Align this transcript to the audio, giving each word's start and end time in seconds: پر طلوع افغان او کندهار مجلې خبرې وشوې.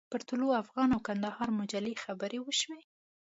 پر 0.11 0.21
طلوع 0.29 0.53
افغان 0.63 0.89
او 0.95 0.99
کندهار 1.07 1.49
مجلې 1.59 1.93
خبرې 2.03 2.39
وشوې. 2.41 2.81